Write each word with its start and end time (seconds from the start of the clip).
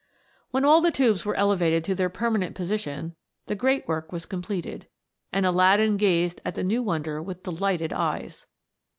When 0.49 0.65
all 0.65 0.81
the 0.81 0.89
tubes 0.89 1.25
were 1.25 1.35
elevated 1.35 1.83
to 1.83 1.93
their 1.93 2.09
perma 2.09 2.39
nent 2.39 2.55
position 2.55 3.13
the 3.45 3.53
great 3.53 3.87
work 3.87 4.11
was 4.11 4.25
completed, 4.25 4.87
and 5.31 5.45
Aladdin 5.45 5.95
gazed 5.95 6.41
at 6.43 6.55
the 6.55 6.63
new 6.63 6.81
wonder 6.81 7.21
with 7.21 7.43
delighted 7.43 7.93
eyes. 7.93 8.47